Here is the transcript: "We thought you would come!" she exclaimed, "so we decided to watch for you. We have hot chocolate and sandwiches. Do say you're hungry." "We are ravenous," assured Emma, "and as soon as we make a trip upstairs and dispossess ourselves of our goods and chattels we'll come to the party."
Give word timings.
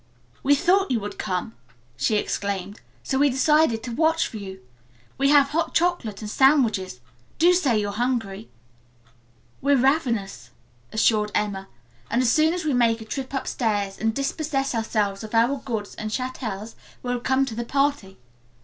"We 0.41 0.55
thought 0.55 0.89
you 0.89 0.99
would 0.99 1.19
come!" 1.19 1.53
she 1.95 2.15
exclaimed, 2.15 2.81
"so 3.03 3.19
we 3.19 3.29
decided 3.29 3.83
to 3.83 3.91
watch 3.91 4.27
for 4.27 4.37
you. 4.37 4.61
We 5.19 5.29
have 5.29 5.49
hot 5.49 5.75
chocolate 5.75 6.21
and 6.23 6.27
sandwiches. 6.31 7.01
Do 7.37 7.53
say 7.53 7.79
you're 7.79 7.91
hungry." 7.91 8.49
"We 9.61 9.73
are 9.73 9.77
ravenous," 9.77 10.49
assured 10.91 11.31
Emma, 11.35 11.67
"and 12.09 12.23
as 12.23 12.31
soon 12.31 12.51
as 12.55 12.65
we 12.65 12.73
make 12.73 12.99
a 12.99 13.05
trip 13.05 13.31
upstairs 13.31 13.99
and 13.99 14.11
dispossess 14.11 14.73
ourselves 14.73 15.23
of 15.23 15.35
our 15.35 15.59
goods 15.59 15.93
and 15.93 16.09
chattels 16.09 16.75
we'll 17.03 17.19
come 17.19 17.45
to 17.45 17.53
the 17.53 17.63
party." 17.63 18.17